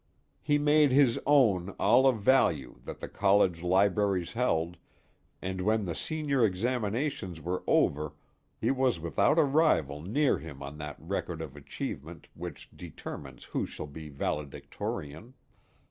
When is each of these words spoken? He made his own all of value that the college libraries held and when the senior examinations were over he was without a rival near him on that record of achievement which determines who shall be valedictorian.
He 0.41 0.57
made 0.57 0.91
his 0.91 1.19
own 1.27 1.75
all 1.77 2.07
of 2.07 2.21
value 2.23 2.79
that 2.85 3.01
the 3.01 3.07
college 3.07 3.61
libraries 3.61 4.33
held 4.33 4.77
and 5.43 5.61
when 5.61 5.85
the 5.85 5.93
senior 5.93 6.43
examinations 6.43 7.39
were 7.39 7.63
over 7.67 8.13
he 8.59 8.71
was 8.71 8.99
without 8.99 9.37
a 9.37 9.43
rival 9.43 10.01
near 10.01 10.39
him 10.39 10.63
on 10.63 10.79
that 10.79 10.95
record 10.99 11.39
of 11.39 11.55
achievement 11.55 12.27
which 12.33 12.67
determines 12.75 13.43
who 13.43 13.67
shall 13.67 13.85
be 13.85 14.09
valedictorian. 14.09 15.35